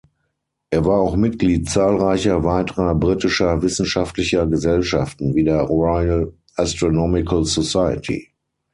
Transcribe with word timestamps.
Er 0.71 0.83
war 0.83 0.99
auch 0.99 1.15
Mitglied 1.15 1.69
zahlreicher 1.69 2.43
weiterer 2.43 2.95
britischer 2.95 3.61
wissenschaftlicher 3.61 4.47
Gesellschaften 4.47 5.35
wie 5.35 5.43
der 5.43 5.61
Royal 5.61 6.33
Astronomical 6.55 7.45
Society. 7.45 8.31